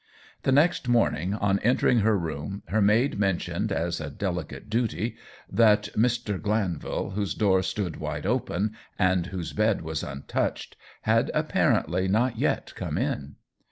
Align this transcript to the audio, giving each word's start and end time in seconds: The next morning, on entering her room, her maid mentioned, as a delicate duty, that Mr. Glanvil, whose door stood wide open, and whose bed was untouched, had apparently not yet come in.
The 0.41 0.51
next 0.51 0.87
morning, 0.87 1.35
on 1.35 1.59
entering 1.59 1.99
her 1.99 2.17
room, 2.17 2.63
her 2.69 2.81
maid 2.81 3.19
mentioned, 3.19 3.71
as 3.71 4.01
a 4.01 4.09
delicate 4.09 4.67
duty, 4.67 5.15
that 5.47 5.89
Mr. 5.95 6.41
Glanvil, 6.41 7.11
whose 7.11 7.35
door 7.35 7.61
stood 7.61 7.97
wide 7.97 8.25
open, 8.25 8.75
and 8.97 9.27
whose 9.27 9.53
bed 9.53 9.83
was 9.83 10.01
untouched, 10.01 10.75
had 11.03 11.29
apparently 11.35 12.07
not 12.07 12.35
yet 12.39 12.73
come 12.75 12.97
in. 12.97 13.35